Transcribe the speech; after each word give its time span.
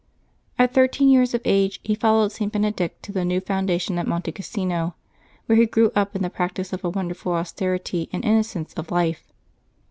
At 0.57 0.73
thirteen 0.73 1.09
years 1.09 1.35
of 1.35 1.43
age 1.45 1.79
he 1.83 1.93
followed 1.93 2.31
St. 2.31 2.51
Benedict 2.51 3.03
to 3.03 3.11
the 3.11 3.23
new 3.23 3.39
foundation 3.39 3.99
at 3.99 4.07
Monte 4.07 4.31
Casino, 4.31 4.95
where 5.45 5.59
he 5.59 5.67
grew 5.67 5.91
up 5.95 6.15
in 6.15 6.23
the 6.23 6.29
practice 6.31 6.73
of 6.73 6.83
a 6.83 6.89
wonderful 6.89 7.33
austerity 7.33 8.09
and 8.11 8.25
innocence 8.25 8.73
of 8.73 8.89
life. 8.89 9.31